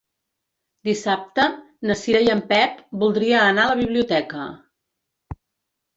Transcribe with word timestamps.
Dissabte 0.87 1.45
na 1.89 1.97
Cira 2.03 2.23
i 2.27 2.31
en 2.37 2.43
Pep 2.53 2.81
voldria 3.05 3.45
anar 3.53 3.67
a 3.67 3.71
la 3.73 3.79
biblioteca. 3.85 4.51